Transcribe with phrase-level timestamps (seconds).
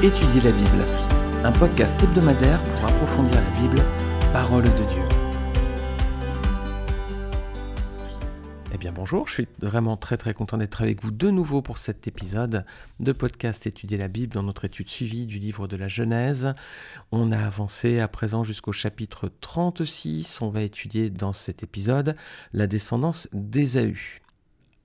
[0.00, 0.86] Étudier la Bible,
[1.42, 3.82] un podcast hebdomadaire pour approfondir la Bible,
[4.32, 5.02] parole de Dieu.
[8.72, 11.78] Eh bien bonjour, je suis vraiment très très content d'être avec vous de nouveau pour
[11.78, 12.64] cet épisode
[13.00, 16.54] de podcast Étudier la Bible dans notre étude suivie du livre de la Genèse.
[17.10, 22.14] On a avancé à présent jusqu'au chapitre 36, on va étudier dans cet épisode
[22.52, 24.20] la descendance d'Ésaü.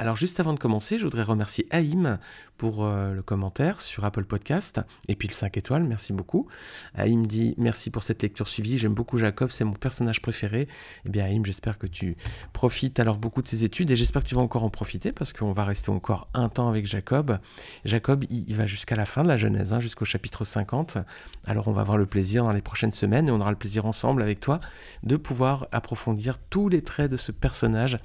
[0.04, 2.20] Alors juste avant de commencer, je voudrais remercier Haïm
[2.58, 6.46] pour euh, le commentaire sur Apple Podcast et puis le 5 étoiles, merci beaucoup.
[6.94, 10.68] Haïm dit merci pour cette lecture suivie, j'aime beaucoup Jacob, c'est mon personnage préféré.
[11.06, 12.18] Eh bien Haïm, j'espère que tu
[12.52, 15.32] profites alors beaucoup de ces études et j'espère que tu vas encore en profiter parce
[15.32, 17.40] qu'on va rester encore un temps avec Jacob.
[17.86, 20.98] Jacob, il, va jusqu'à la fin de la Genèse, hein, jusqu'au chapitre 50.
[21.46, 23.86] Alors on va avoir le plaisir dans les prochaines semaines et on aura le plaisir
[23.86, 24.60] ensemble avec toi
[25.04, 28.00] de pouvoir approfondir tous les traits de ce personnage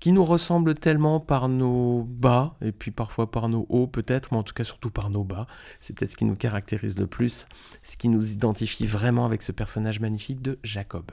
[0.00, 4.38] qui nous ressemble tellement par nos bas, et puis parfois par nos hauts peut-être, mais
[4.38, 5.46] en tout cas surtout par nos bas.
[5.80, 7.46] C'est peut-être ce qui nous caractérise le plus,
[7.82, 11.10] ce qui nous identifie vraiment avec ce personnage magnifique de Jacob.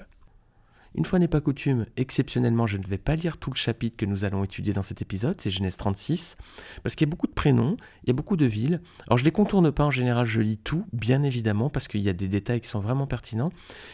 [0.94, 4.06] Une fois n'est pas coutume, exceptionnellement, je ne vais pas lire tout le chapitre que
[4.06, 6.36] nous allons étudier dans cet épisode, c'est Genèse 36,
[6.84, 8.82] parce qu'il y a beaucoup de prénoms, il y a beaucoup de villes.
[9.08, 12.02] Alors je ne les contourne pas en général, je lis tout, bien évidemment, parce qu'il
[12.02, 13.52] y a des détails qui sont vraiment pertinents.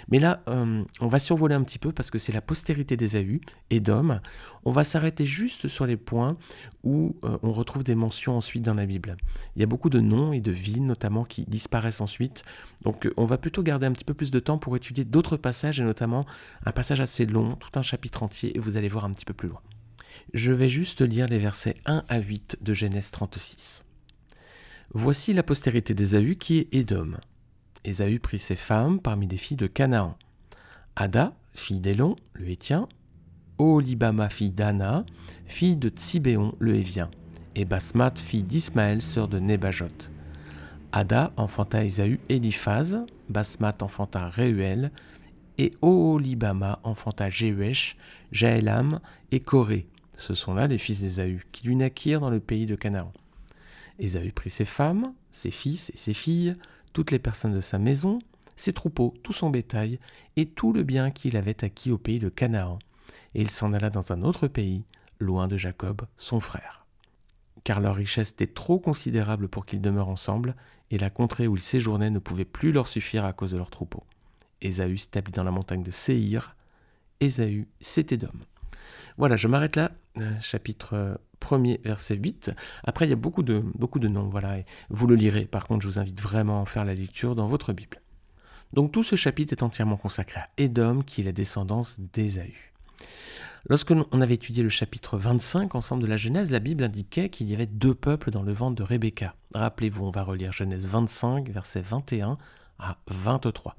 [0.09, 3.41] Mais là, euh, on va survoler un petit peu parce que c'est la postérité d'Ésaü
[3.69, 4.19] et d'Homme.
[4.65, 6.35] On va s'arrêter juste sur les points
[6.83, 9.17] où euh, on retrouve des mentions ensuite dans la Bible.
[9.55, 12.43] Il y a beaucoup de noms et de villes notamment qui disparaissent ensuite.
[12.83, 15.37] Donc euh, on va plutôt garder un petit peu plus de temps pour étudier d'autres
[15.37, 16.25] passages et notamment
[16.65, 19.33] un passage assez long, tout un chapitre entier, et vous allez voir un petit peu
[19.33, 19.61] plus loin.
[20.33, 23.83] Je vais juste lire les versets 1 à 8 de Genèse 36.
[24.93, 27.11] Voici la postérité d'Ésaü qui est Édom.
[27.83, 30.17] Ésaü prit ses femmes parmi les filles de Canaan.
[30.95, 32.87] Ada, fille d'Élon, le Hétien,
[33.57, 35.03] Olibama, fille d'Anna,
[35.45, 37.09] fille de Tsibéon, le Hévien,
[37.55, 40.09] et Basmat, fille d'Ismaël, sœur de Nébajot.
[40.91, 42.97] Ada enfanta Ésaü Eliphaz,
[43.29, 44.91] Basmat enfanta Réuel,
[45.57, 47.97] et Oholibama enfanta Jéhuesh,
[48.31, 48.99] Jaélam
[49.31, 49.87] et Corée.
[50.17, 53.11] Ce sont là les fils d'Ésaü, qui lui naquirent dans le pays de Canaan.
[53.99, 56.55] Ésaü prit ses femmes, ses fils et ses filles,
[56.93, 58.19] toutes les personnes de sa maison,
[58.55, 59.99] ses troupeaux, tout son bétail,
[60.35, 62.79] et tout le bien qu'il avait acquis au pays de Canaan.
[63.35, 64.83] Et il s'en alla dans un autre pays,
[65.19, 66.85] loin de Jacob, son frère.
[67.63, 70.55] Car leur richesse était trop considérable pour qu'ils demeurent ensemble,
[70.89, 73.69] et la contrée où ils séjournaient ne pouvait plus leur suffire à cause de leurs
[73.69, 74.03] troupeaux.
[74.61, 76.55] Ésaü s'établit dans la montagne de Séhir.
[77.19, 78.41] Ésaü, c'était d'homme.
[79.17, 82.51] Voilà, je m'arrête là, euh, chapitre 1er, euh, verset 8.
[82.83, 84.57] Après, il y a beaucoup de, beaucoup de noms, voilà,
[84.89, 85.45] vous le lirez.
[85.45, 88.01] Par contre, je vous invite vraiment à faire la lecture dans votre Bible.
[88.73, 92.73] Donc tout ce chapitre est entièrement consacré à Édom, qui est la descendance d'Ésaü.
[93.69, 97.49] Lorsque on avait étudié le chapitre 25 ensemble de la Genèse, la Bible indiquait qu'il
[97.49, 99.35] y avait deux peuples dans le ventre de Rebecca.
[99.53, 102.37] Rappelez-vous, on va relire Genèse 25, verset 21
[102.79, 103.75] à 23.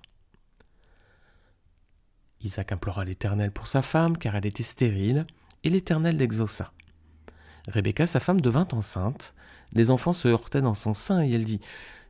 [2.43, 5.27] Isaac implora l'Éternel pour sa femme, car elle était stérile,
[5.65, 6.73] et l'Éternel l'exauça.
[7.69, 9.35] Rebecca, sa femme, devint enceinte.
[9.73, 11.61] Les enfants se heurtaient dans son sein, et elle dit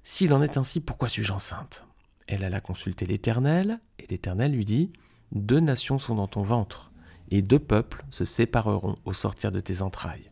[0.05, 1.85] S'il en est ainsi, pourquoi suis-je enceinte?
[2.27, 4.91] Elle alla consulter l'Éternel, et l'Éternel lui dit
[5.33, 6.93] Deux nations sont dans ton ventre,
[7.31, 10.31] et deux peuples se sépareront au sortir de tes entrailles.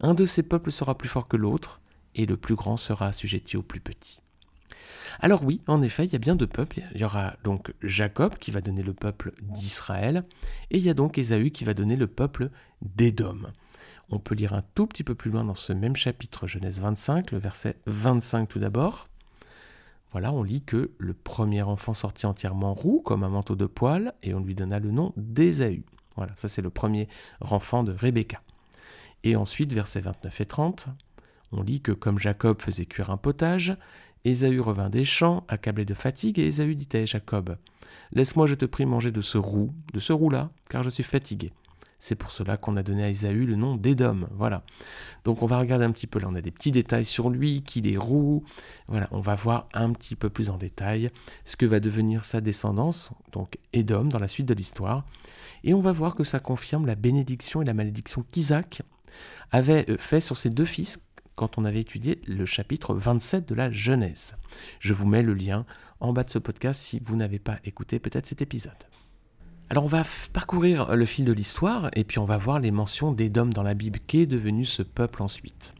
[0.00, 1.80] Un de ces peuples sera plus fort que l'autre,
[2.14, 4.20] et le plus grand sera assujetti au plus petit.
[5.20, 6.80] Alors oui, en effet, il y a bien deux peuples.
[6.94, 10.24] Il y aura donc Jacob qui va donner le peuple d'Israël,
[10.70, 12.50] et il y a donc Ésaü qui va donner le peuple
[12.82, 13.52] d'Édom.
[14.10, 17.32] On peut lire un tout petit peu plus loin dans ce même chapitre Genèse 25,
[17.32, 19.08] le verset 25 tout d'abord.
[20.12, 24.14] Voilà, on lit que le premier enfant sortit entièrement roux comme un manteau de poil,
[24.22, 25.82] et on lui donna le nom d'Ésaü.
[26.16, 27.08] Voilà, ça c'est le premier
[27.40, 28.40] enfant de Rebecca.
[29.24, 30.88] Et ensuite, versets 29 et 30,
[31.52, 33.76] on lit que comme Jacob faisait cuire un potage,
[34.26, 37.56] Ésaü revint des champs, accablé de fatigue, et Ésaü dit à Jacob
[38.12, 41.52] Laisse-moi, je te prie, manger de ce roux, de ce roux-là, car je suis fatigué.
[42.00, 44.26] C'est pour cela qu'on a donné à Ésaü le nom d'Édom.
[44.32, 44.64] Voilà.
[45.24, 47.62] Donc on va regarder un petit peu là, on a des petits détails sur lui,
[47.62, 48.44] qu'il est roux.
[48.88, 51.10] Voilà, on va voir un petit peu plus en détail
[51.44, 55.06] ce que va devenir sa descendance, donc Édom, dans la suite de l'histoire.
[55.62, 58.82] Et on va voir que ça confirme la bénédiction et la malédiction qu'Isaac
[59.52, 60.98] avait euh, fait sur ses deux fils
[61.36, 64.34] quand on avait étudié le chapitre 27 de la Genèse.
[64.80, 65.64] Je vous mets le lien
[66.00, 68.72] en bas de ce podcast si vous n'avez pas écouté peut-être cet épisode.
[69.68, 70.02] Alors on va
[70.32, 73.74] parcourir le fil de l'histoire et puis on va voir les mentions d'Édom dans la
[73.74, 75.74] Bible, qu'est devenu ce peuple ensuite?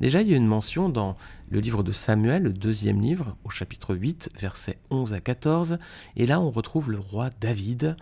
[0.00, 1.16] Déjà, il y a une mention dans
[1.48, 5.78] le livre de Samuel, le deuxième livre, au chapitre 8, versets 11 à 14,
[6.16, 7.96] et là on retrouve le roi David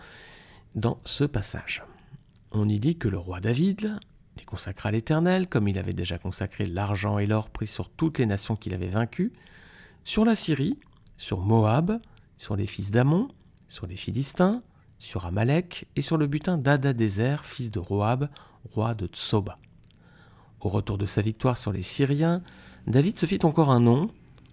[0.75, 1.83] dans ce passage.
[2.51, 3.97] On y dit que le roi David
[4.37, 8.17] les consacra à l'Éternel, comme il avait déjà consacré l'argent et l'or pris sur toutes
[8.19, 9.33] les nations qu'il avait vaincues.
[10.03, 10.79] sur la Syrie,
[11.15, 11.99] sur Moab,
[12.37, 13.27] sur les fils d'Amon,
[13.67, 14.63] sur les Philistins,
[14.97, 18.29] sur Amalek et sur le butin d'Adadézer, fils de Roab,
[18.73, 19.59] roi de Tsoba.
[20.59, 22.41] Au retour de sa victoire sur les Syriens,
[22.87, 24.07] David se fit encore un nom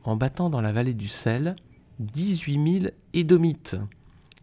[0.05, 1.57] en battant dans la vallée du sel
[2.01, 3.77] 18 000 Édomites.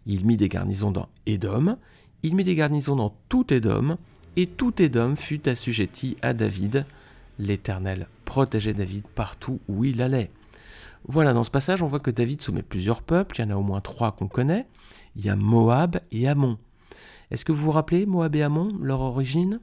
[0.05, 1.77] Il mit des garnisons dans Édom,
[2.21, 3.97] il mit des garnisons dans tout Édom,
[4.35, 6.85] et tout Édom fut assujetti à David.
[7.39, 10.31] L'Éternel protégeait David partout où il allait.
[11.07, 13.55] Voilà, dans ce passage, on voit que David soumet plusieurs peuples, il y en a
[13.55, 14.65] au moins trois qu'on connaît.
[15.15, 16.57] Il y a Moab et Ammon.
[17.31, 19.59] Est-ce que vous vous rappelez Moab et Ammon, leur origine?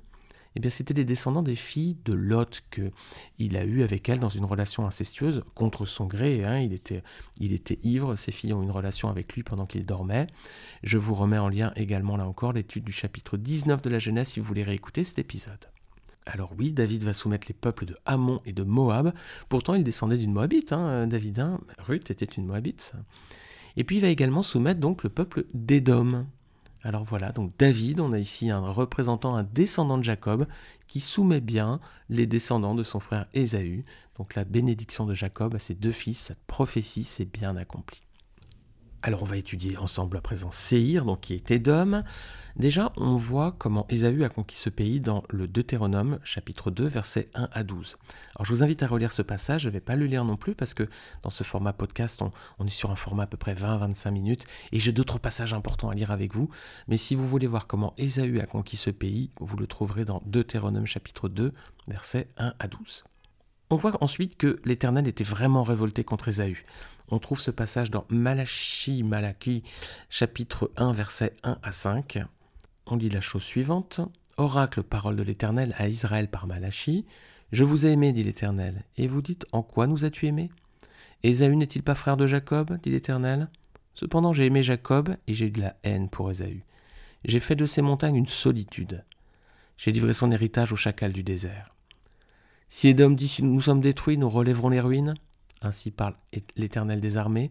[0.57, 4.29] Eh bien, c'était les descendants des filles de Lot qu'il a eu avec elle dans
[4.29, 6.45] une relation incestueuse contre son gré.
[6.45, 6.59] Hein.
[6.59, 7.03] il, était,
[7.41, 10.27] il ivre, ses filles ont une relation avec lui pendant qu'il dormait.
[10.83, 14.29] Je vous remets en lien également là encore l'étude du chapitre 19 de la Genèse
[14.29, 15.69] si vous voulez réécouter cet épisode.
[16.27, 19.13] Alors oui, David va soumettre les peuples de Ammon et de Moab.
[19.49, 21.45] Pourtant, il descendait d'une Moabite, hein, David.
[21.79, 22.93] Ruth était une Moabite.
[23.77, 26.27] Et puis il va également soumettre donc le peuple d'Édom.
[26.85, 30.47] Alors voilà, donc David, on a ici un représentant, un descendant de Jacob,
[30.89, 33.85] qui soumet bien les descendants de son frère Ésaü.
[34.19, 38.03] Donc la bénédiction de Jacob à ses deux fils, cette prophétie s'est bien accomplie.
[39.05, 42.05] Alors on va étudier ensemble à présent Séhir, donc qui est Édom.
[42.55, 47.29] Déjà, on voit comment Ésaü a conquis ce pays dans le Deutéronome, chapitre 2, versets
[47.35, 47.99] 1 à 12.
[48.37, 50.37] Alors je vous invite à relire ce passage, je ne vais pas le lire non
[50.37, 50.89] plus parce que
[51.25, 52.23] dans ce format podcast,
[52.61, 55.91] on, est sur un format à peu près 20-25 minutes et j'ai d'autres passages importants
[55.91, 56.49] à lire avec vous.
[56.87, 60.23] Mais si vous voulez voir comment Ésaü a conquis ce pays, vous le trouverez dans
[60.27, 61.53] Deutéronome chapitre 2,
[61.89, 63.03] versets 1 à 12.
[63.73, 66.63] On voit ensuite que l'Éternel était vraiment révolté contre Ésaü.
[67.09, 69.63] On trouve ce passage dans Malachi, Malachi,
[70.11, 72.19] chapitre 1, versets 1 à 5.
[72.85, 74.03] On lit la chose suivante.
[74.37, 77.07] Oracle, parole de l'Éternel à Israël par Malachi.
[77.51, 78.85] Je vous ai aimé, dit l'Éternel.
[78.99, 80.51] Et vous dites, en quoi nous as-tu aimé
[81.23, 82.79] Ésaü n'est-il pas frère de Jacob?
[82.83, 83.49] dit l'Éternel.
[83.95, 86.63] Cependant j'ai aimé Jacob et j'ai eu de la haine pour Ésaü.
[87.25, 89.03] J'ai fait de ces montagnes une solitude.
[89.79, 91.75] J'ai livré son héritage au chacal du désert.
[92.75, 95.13] Si Édom dit nous sommes détruits, nous relèverons les ruines,
[95.61, 96.15] ainsi parle
[96.57, 97.51] l'Éternel des armées,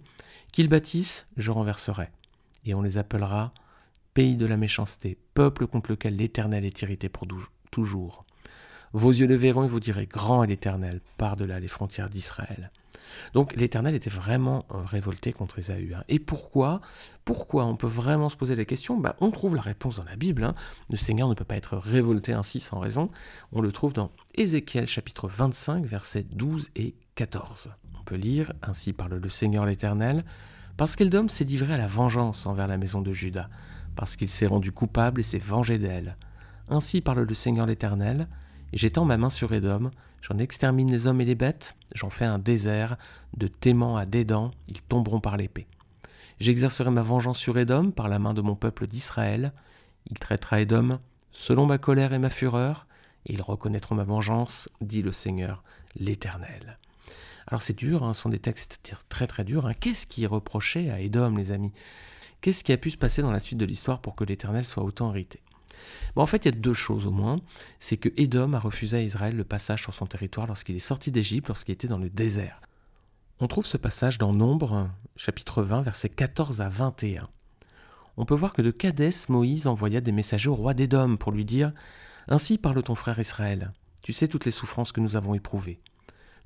[0.52, 2.10] qu'ils bâtissent, je renverserai,
[2.66, 3.52] et on les appellera
[4.16, 7.28] pays de la méchanceté, peuple contre lequel l'Éternel est irrité pour
[7.70, 8.26] toujours.
[8.94, 12.72] Vos yeux le verront et vous direz, grand est l'Éternel, par-delà les frontières d'Israël.
[13.33, 15.94] Donc l'Éternel était vraiment euh, révolté contre Ésaü.
[15.94, 16.03] Hein.
[16.07, 16.81] Et pourquoi
[17.25, 18.98] Pourquoi On peut vraiment se poser la question?
[18.98, 20.44] Bah, On trouve la réponse dans la Bible.
[20.44, 20.53] Hein.
[20.89, 23.09] Le Seigneur ne peut pas être révolté ainsi sans raison.
[23.51, 27.71] On le trouve dans Ézéchiel chapitre 25, versets 12 et 14.
[28.00, 30.25] On peut lire Ainsi parle le Seigneur l'Éternel,
[30.77, 33.50] parce qu'Eldom s'est livré à la vengeance envers la maison de Juda,
[33.95, 36.18] parce qu'il s'est rendu coupable et s'est vengé d'elle.
[36.68, 38.27] Ainsi parle le Seigneur l'Éternel,
[38.74, 39.92] j'étends ma main sur Édom,
[40.22, 42.98] J'en extermine les hommes et les bêtes, j'en fais un désert,
[43.36, 45.68] de Téman à Dédan, ils tomberont par l'épée.
[46.40, 49.52] J'exercerai ma vengeance sur Édom par la main de mon peuple d'Israël.
[50.10, 51.00] Il traitera Édom
[51.32, 52.88] selon ma colère et ma fureur,
[53.26, 55.64] et ils reconnaîtront ma vengeance, dit le Seigneur,
[55.96, 56.78] l'Éternel.
[57.48, 58.80] Alors c'est dur, hein, ce sont des textes
[59.10, 59.66] très très durs.
[59.66, 59.74] Hein.
[59.74, 61.74] Qu'est-ce qui est reproché à Édom, les amis?
[62.42, 64.84] Qu'est-ce qui a pu se passer dans la suite de l'histoire pour que l'Éternel soit
[64.84, 65.40] autant irrité?
[66.16, 67.40] En fait, il y a deux choses au moins.
[67.80, 71.12] C'est que Édom a refusé à Israël le passage sur son territoire lorsqu'il est sorti
[71.12, 72.62] d'Égypte, lorsqu'il était dans le désert.
[73.40, 77.28] On trouve ce passage dans Nombre, chapitre 20, versets 14 à 21.
[78.18, 81.46] On peut voir que de Cadès, Moïse envoya des messagers au roi d'Édom pour lui
[81.46, 81.74] dire
[82.28, 83.72] Ainsi parle ton frère Israël.
[84.04, 85.80] Tu sais toutes les souffrances que nous avons éprouvées.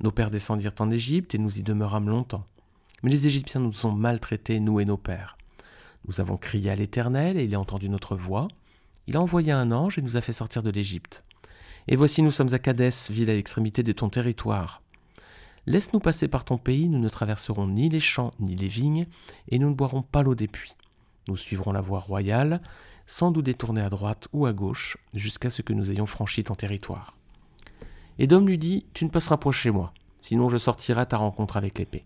[0.02, 2.46] Nos pères descendirent en Égypte et nous y demeurâmes longtemps.
[3.04, 5.38] Mais les Égyptiens nous ont maltraités, nous et nos pères.
[6.08, 8.48] Nous avons crié à l'Éternel et il a entendu notre voix.
[9.08, 11.26] Il a envoyé un ange et nous a fait sortir de l'Égypte.
[11.88, 14.82] Et voici nous sommes à Cadès, ville à l'extrémité de ton territoire.
[15.68, 19.08] Laisse-nous passer par ton pays, nous ne traverserons ni les champs ni les vignes,
[19.50, 20.76] et nous ne boirons pas l'eau des puits.
[21.28, 22.60] Nous suivrons la voie royale,
[23.08, 26.56] sans nous détourner à droite ou à gauche, jusqu'à ce que nous ayons franchi ton
[26.56, 27.18] territoire.
[28.20, 31.18] Et Dom lui dit, Tu ne passeras pas chez moi, sinon je sortirai à ta
[31.18, 32.04] rencontre avec l'épée.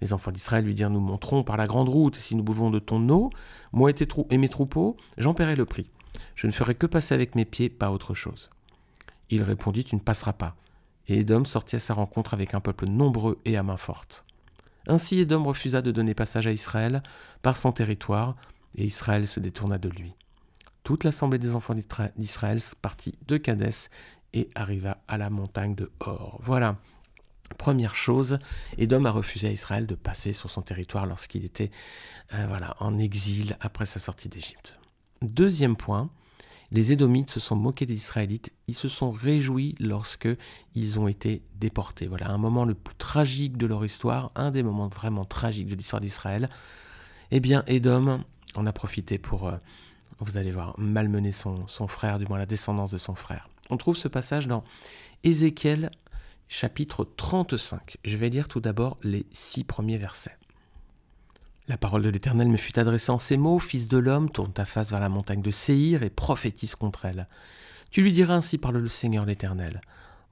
[0.00, 2.80] Les enfants d'Israël lui dirent, Nous monterons par la grande route, si nous buvons de
[2.80, 3.30] ton eau,
[3.72, 3.94] moi et,
[4.30, 5.86] et mes troupeaux, j'en paierai le prix.
[6.34, 8.50] Je ne ferai que passer avec mes pieds, pas autre chose.
[9.30, 10.56] Il répondit, Tu ne passeras pas.
[11.06, 14.24] Et Édom sortit à sa rencontre avec un peuple nombreux et à main forte.
[14.86, 17.02] Ainsi Édom refusa de donner passage à Israël
[17.42, 18.36] par son territoire,
[18.76, 20.14] et Israël se détourna de lui.
[20.82, 23.88] Toute l'assemblée des enfants d'Israël partit de Cadès
[24.34, 26.40] et arriva à la montagne de Hor.
[26.42, 26.76] Voilà.
[27.56, 28.38] Première chose,
[28.78, 31.70] Édom a refusé à Israël de passer sur son territoire lorsqu'il était
[32.34, 34.78] euh, en exil après sa sortie d'Égypte.
[35.22, 36.10] Deuxième point,
[36.74, 40.28] Les Édomites se sont moqués des Israélites, ils se sont réjouis lorsque
[40.74, 42.08] ils ont été déportés.
[42.08, 45.76] Voilà un moment le plus tragique de leur histoire, un des moments vraiment tragiques de
[45.76, 46.50] l'histoire d'Israël.
[47.30, 48.18] Eh bien, Édom
[48.56, 49.56] en a profité pour, euh,
[50.18, 53.48] vous allez voir, malmener son, son frère, du moins la descendance de son frère.
[53.70, 54.64] On trouve ce passage dans
[55.22, 55.90] Ézéchiel
[56.48, 57.98] chapitre 35.
[58.04, 60.36] Je vais lire tout d'abord les six premiers versets.
[61.66, 64.66] La parole de l'Éternel me fut adressée en ces mots, Fils de l'homme, tourne ta
[64.66, 67.26] face vers la montagne de Séhir et prophétise contre elle.
[67.90, 69.80] Tu lui diras ainsi parle le Seigneur l'Éternel.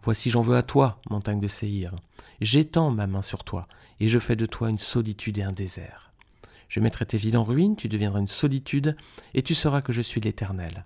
[0.03, 1.95] Voici j'en veux à toi, montagne de Séhir.
[2.43, 3.67] J'étends ma main sur toi,
[3.99, 6.13] et je fais de toi une solitude et un désert.
[6.69, 8.95] Je mettrai tes villes en ruine, tu deviendras une solitude,
[9.33, 10.85] et tu sauras que je suis l'Éternel.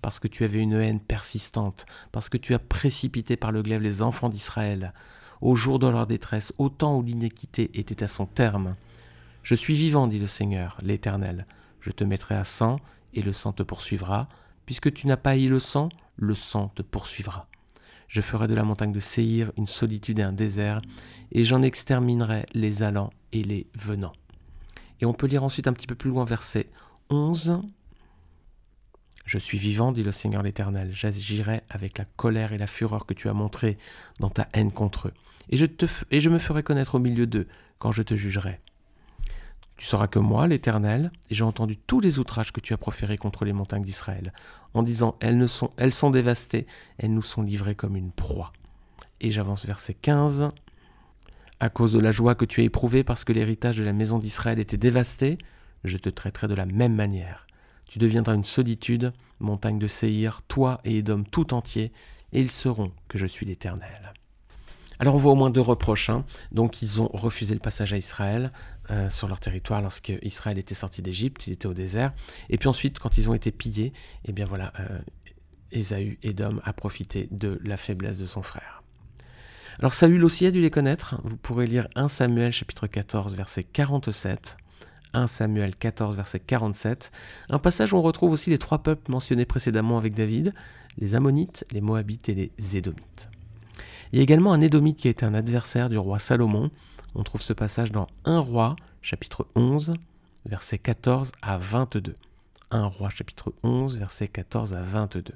[0.00, 3.82] Parce que tu avais une haine persistante, parce que tu as précipité par le glaive
[3.82, 4.92] les enfants d'Israël,
[5.40, 8.76] au jour de leur détresse, au temps où l'iniquité était à son terme,
[9.48, 11.46] je suis vivant, dit le Seigneur, l'Éternel.
[11.80, 12.80] Je te mettrai à sang,
[13.14, 14.26] et le sang te poursuivra.
[14.66, 17.48] Puisque tu n'as pas haï le sang, le sang te poursuivra.
[18.08, 20.82] Je ferai de la montagne de Séhir une solitude et un désert,
[21.32, 24.12] et j'en exterminerai les allants et les venants.
[25.00, 26.68] Et on peut lire ensuite un petit peu plus loin, verset
[27.08, 27.62] 11.
[29.24, 33.14] Je suis vivant, dit le Seigneur l'Éternel, j'agirai avec la colère et la fureur que
[33.14, 33.78] tu as montrée
[34.20, 35.14] dans ta haine contre eux,
[35.48, 35.64] et je,
[36.10, 38.60] et je me ferai connaître au milieu d'eux quand je te jugerai.
[39.78, 43.44] Tu sauras que moi, l'Éternel, j'ai entendu tous les outrages que tu as proférés contre
[43.44, 44.32] les montagnes d'Israël,
[44.74, 46.66] en disant elles, ne sont, elles sont dévastées,
[46.98, 48.52] elles nous sont livrées comme une proie.
[49.20, 50.50] Et j'avance verset 15.
[51.60, 54.18] À cause de la joie que tu as éprouvée parce que l'héritage de la maison
[54.18, 55.38] d'Israël était dévasté,
[55.84, 57.46] je te traiterai de la même manière.
[57.86, 61.92] Tu deviendras une solitude, montagne de Séhir, toi et Édom tout entier,
[62.32, 64.12] et ils sauront que je suis l'Éternel.
[65.00, 66.10] Alors on voit au moins deux reproches.
[66.10, 66.24] Hein.
[66.52, 68.52] Donc ils ont refusé le passage à Israël
[68.90, 72.12] euh, sur leur territoire lorsque Israël était sorti d'Égypte, il était au désert.
[72.50, 73.92] Et puis ensuite, quand ils ont été pillés,
[74.24, 74.98] eh bien voilà, euh,
[76.64, 78.82] a profité de la faiblesse de son frère.
[79.78, 81.20] Alors Saül aussi a dû les connaître.
[81.22, 84.56] Vous pourrez lire 1 Samuel chapitre 14 verset 47.
[85.14, 87.12] 1 Samuel 14 verset 47.
[87.48, 90.52] Un passage où on retrouve aussi les trois peuples mentionnés précédemment avec David,
[90.96, 93.30] les Ammonites, les Moabites et les Édomites.
[94.12, 96.70] Il y a également un Édomite qui a été un adversaire du roi Salomon.
[97.14, 99.94] On trouve ce passage dans 1 roi, chapitre 11,
[100.46, 102.14] versets 14 à 22.
[102.70, 105.34] 1 roi, chapitre 11, versets 14 à 22.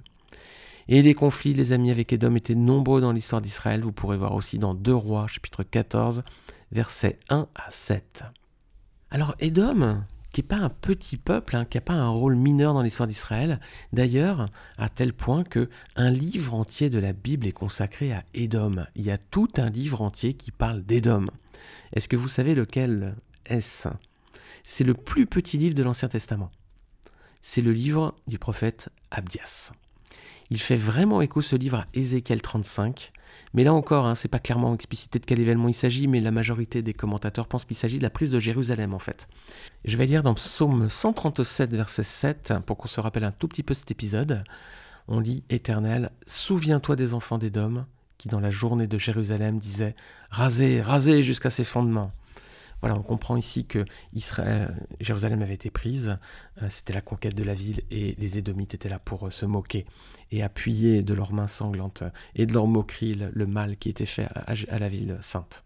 [0.89, 3.83] Et les conflits, les amis, avec Édom étaient nombreux dans l'histoire d'Israël.
[3.83, 6.23] Vous pourrez voir aussi dans 2 rois, chapitre 14,
[6.73, 8.25] versets 1 à 7.
[9.11, 10.03] Alors Édom,
[10.33, 13.07] qui n'est pas un petit peuple, hein, qui n'a pas un rôle mineur dans l'histoire
[13.07, 13.61] d'Israël.
[13.93, 14.47] D'ailleurs,
[14.79, 18.87] à tel point que un livre entier de la Bible est consacré à Édom.
[18.95, 21.27] Il y a tout un livre entier qui parle d'Édom.
[21.93, 23.15] Est-ce que vous savez lequel
[23.47, 23.89] est-ce?
[24.65, 26.51] C'est le plus petit livre de l'Ancien Testament.
[27.43, 29.73] C'est le livre du prophète Abdias.
[30.53, 33.13] Il fait vraiment écho ce livre à Ézéchiel 35,
[33.55, 36.31] mais là encore, hein, c'est pas clairement explicité de quel événement il s'agit, mais la
[36.31, 39.29] majorité des commentateurs pensent qu'il s'agit de la prise de Jérusalem en fait.
[39.87, 43.63] Je vais lire dans Psaume 137, verset 7, pour qu'on se rappelle un tout petit
[43.63, 44.43] peu cet épisode.
[45.09, 47.87] On lit Éternel, souviens-toi des enfants d'Édom,
[48.19, 49.95] qui dans la journée de Jérusalem disaient
[50.29, 52.13] Rasez, rasez jusqu'à ses fondements.
[52.83, 53.85] Voilà, on comprend ici que
[55.01, 56.19] Jérusalem avait été prise,
[56.61, 59.47] euh, c'était la conquête de la ville et les Édomites étaient là pour euh, se
[59.47, 59.87] moquer
[60.33, 62.03] et appuyer de leurs mains sanglantes
[62.35, 65.63] et de leur moquerie le, mal qui était fait à, la ville sainte.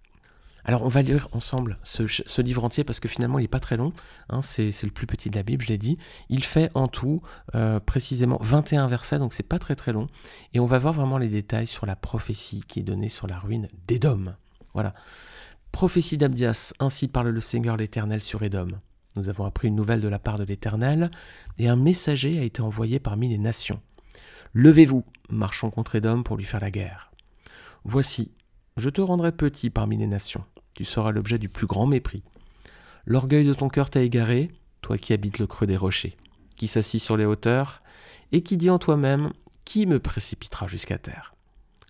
[0.66, 3.78] Alors on va lire ensemble ce, livre entier parce que finalement il n'est pas très
[3.78, 3.94] long,
[4.28, 5.96] hein, c'est le plus petit de la Bible, je l'ai dit.
[6.28, 7.22] Il fait en tout
[7.54, 10.06] euh, précisément 21 versets, donc c'est pas très très long.
[10.52, 13.38] Et on va voir vraiment les détails sur la prophétie qui est donnée sur la
[13.38, 14.34] ruine d'Édom.
[14.74, 14.92] Voilà.
[15.72, 18.68] Prophétie d'Abdias, ainsi parle le Seigneur l'Éternel sur Édom.
[19.14, 21.10] Nous avons appris une nouvelle de la part de l'Éternel,
[21.58, 23.80] et un messager a été envoyé parmi les nations.
[24.54, 27.10] Levez-vous, marchons contre Édom pour lui faire la guerre.
[27.84, 28.32] Voici,
[28.76, 30.44] je te rendrai petit parmi les nations,
[30.74, 32.22] tu seras l'objet du plus grand mépris.
[33.04, 34.48] L'orgueil de ton cœur t'a égaré,
[34.80, 36.16] toi qui habites le creux des rochers,
[36.56, 37.82] qui s'assit sur les hauteurs,
[38.32, 39.30] et qui dit en toi-même,
[39.64, 41.35] qui me précipitera jusqu'à terre?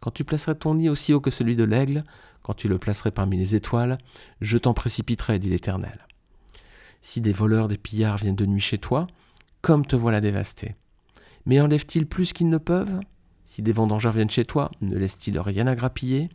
[0.07, 2.05] Quand tu placeras ton nid aussi haut que celui de l'aigle,
[2.45, 3.99] quand tu le placerais parmi les étoiles,
[4.41, 6.07] je t'en précipiterai, dit l'Éternel.
[7.03, 9.09] Si des voleurs, des pillards viennent de nuit chez toi,
[9.63, 10.77] comme te voilà dévasté.
[11.45, 13.01] Mais enlèvent-ils plus qu'ils ne peuvent?
[13.45, 16.29] Si des vendangeurs viennent chez toi, ne laissent-ils rien à grappiller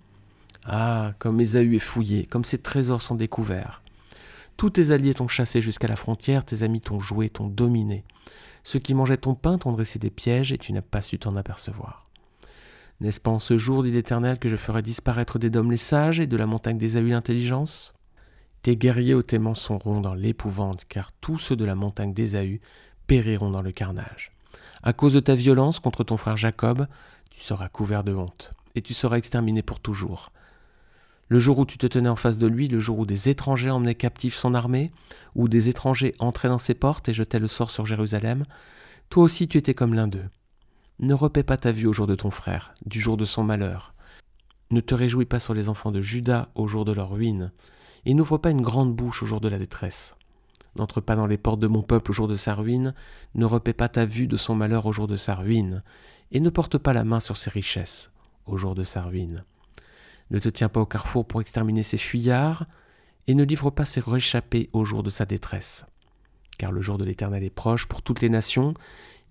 [0.66, 3.82] Ah, comme Ésaü est fouillé, comme ses trésors sont découverts.
[4.58, 8.04] Tous tes alliés t'ont chassé jusqu'à la frontière, tes amis t'ont joué, t'ont dominé.
[8.66, 11.38] Ceux qui mangeaient ton pain t'ont dressé des pièges et tu n'as pas su t'en
[11.38, 12.11] apercevoir.
[13.02, 16.20] N'est-ce pas en ce jour, dit l'Éternel, que je ferai disparaître des dômes les sages
[16.20, 17.94] et de la montagne des ahuilles l'intelligence?
[18.62, 22.62] Tes guerriers au sont seront dans l'épouvante, car tous ceux de la montagne d'Ésaü
[23.08, 24.32] périront dans le carnage.
[24.84, 26.86] À cause de ta violence contre ton frère Jacob,
[27.32, 30.32] tu seras couvert de honte, et tu seras exterminé pour toujours.
[31.28, 33.72] Le jour où tu te tenais en face de lui, le jour où des étrangers
[33.72, 34.92] emmenaient captif son armée,
[35.34, 38.44] où des étrangers entraient dans ses portes et jetaient le sort sur Jérusalem,
[39.10, 40.30] toi aussi tu étais comme l'un d'eux.
[41.02, 43.96] Ne repaie pas ta vue au jour de ton frère, du jour de son malheur.
[44.70, 47.52] Ne te réjouis pas sur les enfants de Judas au jour de leur ruine,
[48.06, 50.16] et n'ouvre pas une grande bouche au jour de la détresse.
[50.76, 52.94] N'entre pas dans les portes de mon peuple au jour de sa ruine,
[53.34, 55.82] ne repaie pas ta vue de son malheur au jour de sa ruine,
[56.32, 58.12] et ne porte pas la main sur ses richesses
[58.46, 59.44] au jour de sa ruine.
[60.30, 62.66] Ne te tiens pas au carrefour pour exterminer ses fuyards,
[63.26, 65.84] et ne livre pas ses réchappés au jour de sa détresse.
[66.60, 68.76] Car le jour de l'Éternel est proche pour toutes les nations,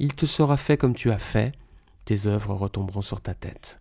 [0.00, 1.52] il te sera fait comme tu as fait,
[2.07, 3.80] tes œuvres retomberont sur ta tête.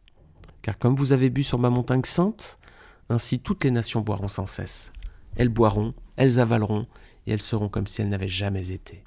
[0.62, 2.60] Car comme vous avez bu sur ma montagne sainte,
[3.08, 4.92] ainsi toutes les nations boiront sans cesse.
[5.38, 6.88] Elles boiront, elles avaleront,
[7.26, 9.02] et elles seront comme si elles n'avaient jamais été.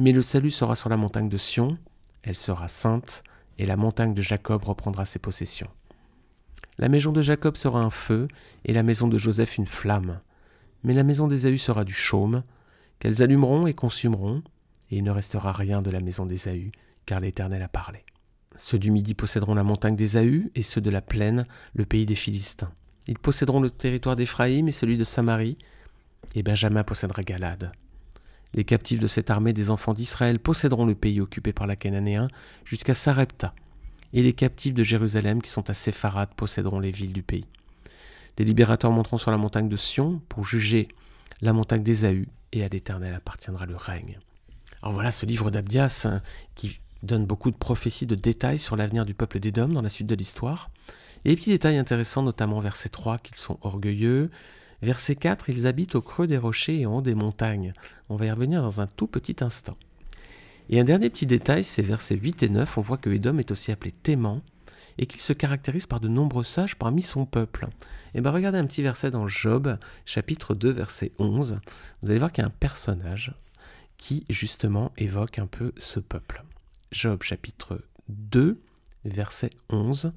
[0.00, 1.74] Mais le salut sera sur la montagne de Sion,
[2.24, 3.22] elle sera sainte,
[3.56, 5.70] et la montagne de Jacob reprendra ses possessions.
[6.78, 8.26] La maison de Jacob sera un feu,
[8.64, 10.20] et la maison de Joseph une flamme.
[10.82, 12.42] Mais la maison d'Ésaü sera du chaume,
[12.98, 14.42] qu'elles allumeront et consumeront,
[14.90, 16.70] et il ne restera rien de la maison d'Ésaü,
[17.06, 18.04] car l'Éternel a parlé.
[18.56, 22.14] Ceux du Midi posséderont la montagne d'Ésaü, et ceux de la plaine, le pays des
[22.14, 22.72] Philistins.
[23.06, 25.58] Ils posséderont le territoire d'Éphraïm et celui de Samarie,
[26.34, 27.70] et Benjamin possédera Galade.
[28.54, 32.28] Les captifs de cette armée des enfants d'Israël posséderont le pays occupé par la Cananéen
[32.64, 33.54] jusqu'à Sarepta,
[34.12, 37.46] et les captifs de Jérusalem qui sont à Sépharad posséderont les villes du pays.
[38.36, 40.88] Des libérateurs monteront sur la montagne de Sion pour juger
[41.40, 44.18] la montagne d'Ésaü, et à l'Éternel appartiendra le règne.
[44.86, 46.22] Alors voilà ce livre d'Abdias hein,
[46.54, 50.06] qui donne beaucoup de prophéties, de détails sur l'avenir du peuple d'Édom dans la suite
[50.06, 50.70] de l'histoire.
[51.24, 54.30] Et des petits détails intéressants, notamment verset 3, qu'ils sont orgueilleux.
[54.82, 57.72] Verset 4, ils habitent au creux des rochers et en haut des montagnes.
[58.08, 59.76] On va y revenir dans un tout petit instant.
[60.70, 63.50] Et un dernier petit détail, c'est versets 8 et 9, on voit que Édom est
[63.50, 64.40] aussi appelé Téman
[64.98, 67.66] et qu'il se caractérise par de nombreux sages parmi son peuple.
[68.14, 71.58] Et bien regardez un petit verset dans Job, chapitre 2, verset 11.
[72.02, 73.34] Vous allez voir qu'il y a un personnage
[73.98, 76.42] qui justement évoque un peu ce peuple.
[76.92, 78.58] Job chapitre 2,
[79.04, 80.12] verset 11.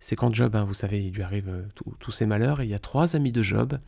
[0.00, 1.62] C'est quand Job, hein, vous savez, il lui arrive euh,
[1.98, 3.78] tous ses malheurs, et il y a trois amis de Job,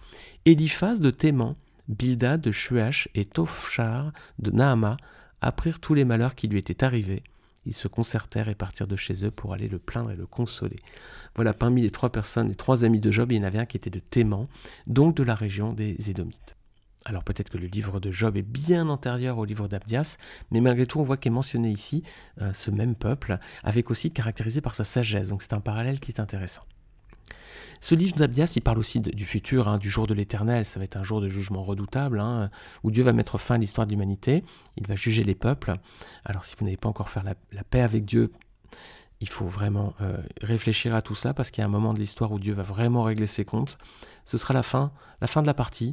[0.44, 1.55] Eliphaz de Théman,
[1.88, 4.96] Bildad de Shuach et Tophchar de Nahama,
[5.40, 7.22] apprirent tous les malheurs qui lui étaient arrivés.
[7.66, 10.79] Ils se concertèrent et partirent de chez eux pour aller le plaindre et le consoler.
[11.35, 13.66] Voilà, parmi les trois personnes, les trois amis de Job, il y en avait un
[13.66, 14.46] qui était de Théman,
[14.87, 16.56] donc de la région des Édomites.
[17.07, 20.16] Alors peut-être que le livre de Job est bien antérieur au livre d'Abdias,
[20.51, 22.03] mais malgré tout on voit qu'est mentionné ici
[22.42, 26.11] euh, ce même peuple, avec aussi caractérisé par sa sagesse, donc c'est un parallèle qui
[26.11, 26.62] est intéressant.
[27.81, 30.85] Ce livre d'Abdias, il parle aussi du futur, hein, du jour de l'éternel, ça va
[30.85, 32.51] être un jour de jugement redoutable, hein,
[32.83, 34.42] où Dieu va mettre fin à l'histoire de l'humanité,
[34.77, 35.75] il va juger les peuples.
[36.25, 38.33] Alors si vous n'avez pas encore fait la, paix avec Dieu,
[39.21, 42.01] il faut vraiment euh, réfléchir à tout ça, parce qu'il y a un moment de
[42.01, 43.79] l'histoire où Dieu va vraiment régler ses comptes.
[44.25, 44.90] Ce sera la fin,
[45.21, 45.92] la fin de la partie,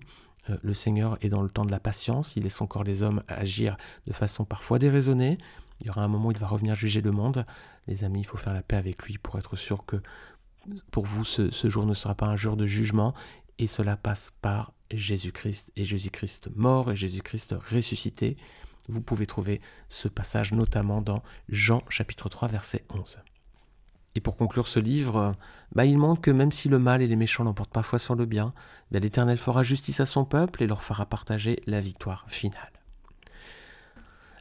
[0.62, 3.78] le Seigneur est dans le temps de la patience, il laisse encore les hommes agir
[4.08, 5.38] de façon parfois déraisonnée.
[5.80, 7.46] Il y aura un moment où il va revenir juger le monde.
[7.88, 9.98] Les amis, il faut faire la paix avec lui pour être sûr que
[10.92, 13.14] pour vous, ce, ce jour ne sera pas un jour de jugement.
[13.60, 18.38] Et cela passe par Jésus-Christ et Jésus-Christ mort et Jésus-Christ ressuscité.
[18.88, 23.20] Vous pouvez trouver ce passage notamment dans Jean chapitre 3 verset 11.
[24.16, 25.36] Et pour conclure ce livre,
[25.74, 28.26] bah, il montre que même si le mal et les méchants l'emportent parfois sur le
[28.26, 28.52] bien,
[28.92, 32.72] bah, l'Éternel fera justice à son peuple et leur fera partager la victoire finale.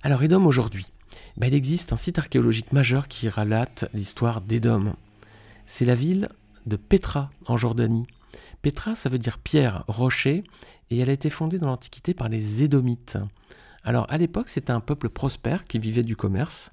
[0.02, 0.86] Alors Édom aujourd'hui,
[1.36, 4.94] bah, il existe un site archéologique majeur qui relate l'histoire d'Édom.
[5.64, 6.28] C'est la ville
[6.66, 8.06] de Petra en Jordanie.
[8.60, 10.44] Petra, ça veut dire pierre, rocher,
[10.90, 13.18] et elle a été fondée dans l'Antiquité par les Édomites.
[13.84, 16.70] Alors à l'époque, c'était un peuple prospère qui vivait du commerce,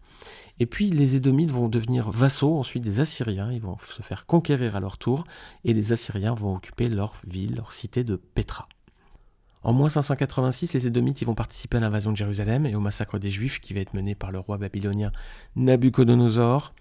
[0.60, 4.76] et puis les Édomites vont devenir vassaux ensuite des Assyriens, ils vont se faire conquérir
[4.76, 5.24] à leur tour,
[5.64, 8.68] et les Assyriens vont occuper leur ville, leur cité de Petra.
[9.62, 13.30] En moins 586, les Édomites vont participer à l'invasion de Jérusalem et au massacre des
[13.30, 15.12] Juifs qui va être mené par le roi babylonien
[15.58, 16.74] Nabucodonosor.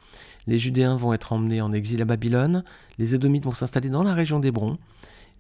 [0.47, 2.63] Les Judéens vont être emmenés en exil à Babylone,
[2.99, 4.79] les Édomites vont s'installer dans la région d'Hébron,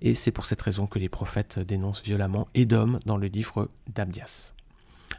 [0.02, 4.52] et c'est pour cette raison que les prophètes dénoncent violemment Édom dans le livre d'Abdias.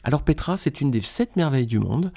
[0.04, 2.12] Alors Petra, c'est une des sept merveilles du monde.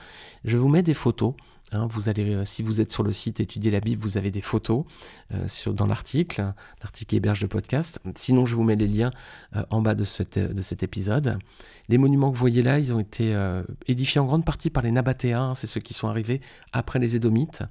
[0.44, 1.34] Je vous mets des photos.
[1.72, 1.88] Hein.
[2.18, 4.84] euh, si vous êtes sur le site Étudier la Bible, vous avez des photos
[5.32, 6.52] euh, dans l'article.
[6.82, 7.98] L'article héberge le podcast.
[8.14, 9.10] Sinon, je vous mets les liens
[9.56, 10.04] euh, en bas de,
[10.52, 11.38] de, cet épisode.
[11.88, 13.36] Les monuments que vous voyez là, ils ont été
[13.86, 15.50] édifiés en grande partie par les Nabatéens.
[15.50, 15.54] Hein.
[15.54, 16.40] c'est ceux qui sont arrivés
[16.72, 17.62] après les Édomites.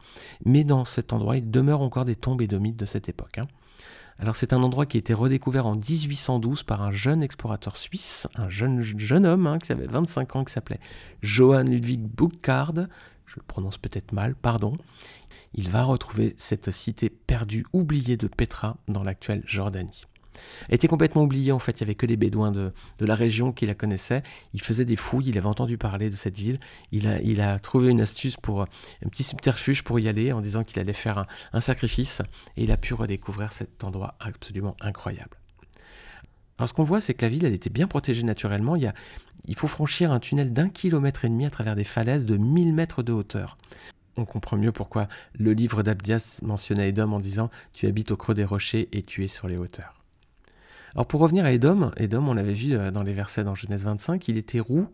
[0.45, 3.37] Mais dans cet endroit, il demeure encore des tombes édomites de cette époque.
[3.37, 3.47] Hein.
[4.19, 8.27] Alors c'est un endroit qui a été redécouvert en 1812 par un jeune explorateur suisse,
[8.35, 10.79] un jeune, jeune homme hein, qui avait 25 ans, qui s'appelait
[11.21, 12.87] Johann Ludwig Burckhardt.
[13.25, 14.77] Je le prononce peut-être mal, pardon.
[15.53, 20.05] Il va retrouver cette cité perdue, oubliée de Petra dans l'actuelle Jordanie.
[20.69, 23.65] Était complètement oubliée en fait, il n'y avait que les bédouins de, la région qui
[23.65, 24.23] la connaissaient.
[24.53, 26.59] Il faisait des fouilles, il avait entendu parler de cette ville.
[26.91, 30.41] Il a, il a trouvé une astuce pour un petit subterfuge pour y aller en
[30.41, 32.21] disant qu'il allait faire un, sacrifice
[32.57, 35.37] et il a pu redécouvrir cet endroit absolument incroyable.
[36.57, 38.75] Alors ce qu'on voit, c'est que la ville, elle était bien protégée naturellement.
[38.75, 38.93] Il, y a,
[39.45, 42.73] il faut franchir un tunnel d'un kilomètre et demi à travers des falaises de 1000
[42.73, 43.57] mètres de hauteur.
[44.17, 48.33] On comprend mieux pourquoi le livre d'Abdias mentionnait Edom en disant Tu habites au creux
[48.33, 50.00] des rochers et tu es sur les hauteurs.
[50.95, 53.83] Alors pour revenir à Edom, Edom, on l'avait vu euh, dans les versets dans Genèse
[53.83, 54.87] 25, il était roux.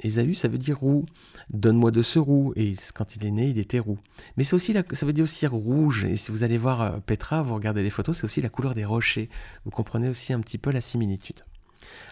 [0.00, 1.06] Ésaü, ça veut dire roux.
[1.50, 2.52] Donne-moi de ce roux.
[2.54, 3.98] Et quand il est né, il était roux.
[4.36, 6.04] Mais c'est aussi ça veut dire aussi rouge.
[6.04, 8.74] Et si vous allez voir euh, Petra, vous regardez les photos, c'est aussi la couleur
[8.74, 9.28] des rochers.
[9.64, 11.40] Vous comprenez aussi un petit peu la similitude.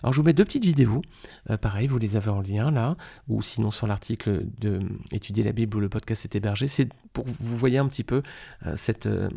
[0.02, 1.02] Alors je vous mets deux petites vidéos,
[1.50, 2.94] euh, pareil, vous les avez en lien là,
[3.28, 4.78] ou sinon sur l'article de
[5.12, 6.68] Étudier la Bible où le podcast est hébergé.
[6.68, 8.22] C'est pour vous voyez un petit peu
[8.66, 9.30] euh, euh,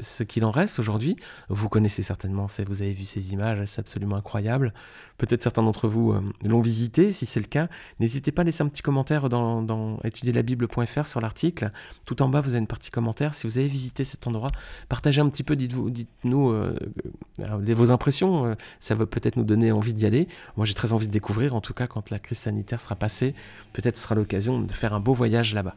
[0.00, 1.16] ce qu'il en reste aujourd'hui.
[1.48, 4.72] Vous connaissez certainement, vous avez vu ces images, c'est absolument incroyable.
[5.18, 7.68] Peut-être certains d'entre vous l'ont visité, si c'est le cas.
[8.00, 11.70] N'hésitez pas à laisser un petit commentaire dans, dans étudierlabible.fr sur l'article.
[12.06, 13.34] Tout en bas, vous avez une partie commentaire.
[13.34, 14.50] Si vous avez visité cet endroit,
[14.88, 18.56] partagez un petit peu, dites-nous dites vos impressions.
[18.80, 20.28] ça va peut-être nous donner envie d'y aller.
[20.56, 23.34] Moi, j'ai très envie de découvrir, en tout cas, quand la crise sanitaire sera passée,
[23.72, 25.76] peut-être sera l'occasion de faire un beau voyage là-bas.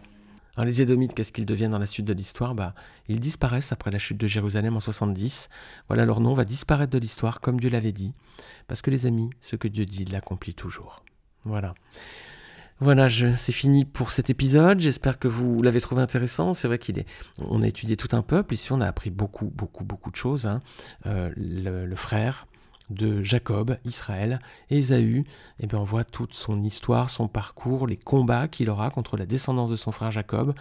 [0.64, 2.56] Les Édomites, qu'est-ce qu'ils deviennent dans la suite de l'histoire?
[2.56, 2.74] Bah,
[3.08, 5.50] Ils disparaissent après la chute de Jérusalem en 70.
[5.88, 8.14] Voilà, leur nom va disparaître de l'histoire, comme Dieu l'avait dit.
[8.68, 11.04] Parce que les amis, ce que Dieu dit, il l'accomplit toujours.
[11.46, 11.74] Voilà.
[12.80, 14.80] Voilà, c'est fini pour cet épisode.
[14.80, 16.54] J'espère que vous l'avez trouvé intéressant.
[16.54, 17.08] C'est vrai qu'il est,
[17.40, 18.54] on a étudié tout un peuple.
[18.54, 20.46] Ici, on a appris beaucoup, beaucoup, beaucoup de choses.
[20.46, 20.62] Hein.
[21.08, 22.46] Euh, le, frère,
[22.90, 25.26] de Jacob, Israël, et Ésaü,
[25.60, 29.26] eh bien on voit toute son histoire, son parcours, les combats qu'il aura contre la
[29.26, 30.54] descendance de son frère Jacob,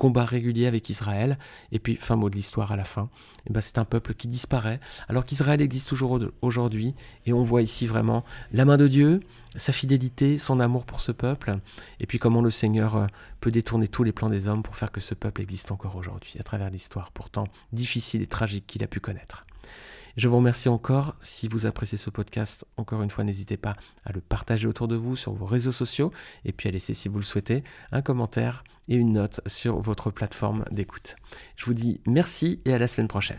[0.00, 1.38] combat régulier avec Israël,
[1.72, 3.10] et puis fin mot de l'histoire à la fin,
[3.46, 6.94] eh ben c'est un peuple qui disparaît, alors qu'Israël existe toujours aujourd'hui,
[7.26, 9.20] et on voit ici vraiment la main de Dieu,
[9.56, 11.58] sa fidélité, son amour pour ce peuple,
[12.00, 13.06] et puis comment le Seigneur euh,
[13.42, 16.36] peut détourner tous les plans des hommes pour faire que ce peuple existe encore aujourd'hui,
[16.40, 19.44] à travers l'histoire pourtant difficile et tragique qu'il a pu connaître.
[20.20, 21.16] Je vous remercie encore.
[21.20, 23.72] Si vous appréciez ce podcast, encore une fois, n'hésitez pas
[24.04, 26.12] à le partager autour de vous sur vos réseaux sociaux
[26.44, 30.10] et puis à laisser, si vous le souhaitez, un commentaire et une note sur votre
[30.10, 31.16] plateforme d'écoute.
[31.56, 33.38] Je vous dis merci et à la semaine prochaine.